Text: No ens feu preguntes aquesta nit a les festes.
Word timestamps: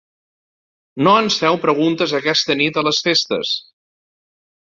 No 1.07 1.11
ens 1.23 1.35
feu 1.41 1.57
preguntes 1.65 2.15
aquesta 2.21 2.57
nit 2.63 2.79
a 2.79 2.85
les 2.87 3.03
festes. 3.09 3.55